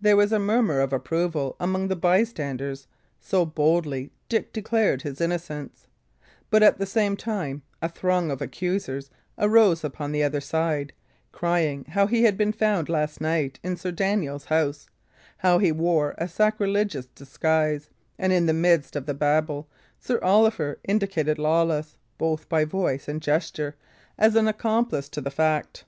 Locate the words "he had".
12.06-12.38